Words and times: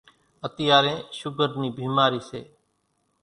اتيارين 0.45 0.99
شُگر 1.19 1.49
نِي 1.61 1.69
ڀيمارِي 1.77 2.21
سي۔ 2.29 2.39